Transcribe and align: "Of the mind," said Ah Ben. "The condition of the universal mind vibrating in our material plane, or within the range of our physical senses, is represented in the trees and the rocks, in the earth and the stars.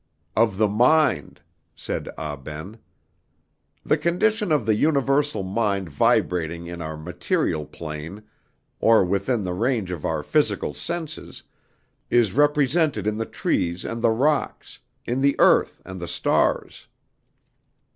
"Of 0.35 0.57
the 0.57 0.67
mind," 0.67 1.41
said 1.75 2.09
Ah 2.17 2.35
Ben. 2.35 2.79
"The 3.85 3.99
condition 3.99 4.51
of 4.51 4.65
the 4.65 4.73
universal 4.73 5.43
mind 5.43 5.89
vibrating 5.91 6.65
in 6.65 6.81
our 6.81 6.97
material 6.97 7.67
plane, 7.67 8.23
or 8.79 9.05
within 9.05 9.43
the 9.43 9.53
range 9.53 9.91
of 9.91 10.03
our 10.03 10.23
physical 10.23 10.73
senses, 10.73 11.43
is 12.09 12.33
represented 12.33 13.05
in 13.05 13.17
the 13.19 13.27
trees 13.27 13.85
and 13.85 14.01
the 14.01 14.09
rocks, 14.09 14.79
in 15.05 15.21
the 15.21 15.35
earth 15.39 15.83
and 15.85 15.99
the 15.99 16.07
stars. 16.07 16.87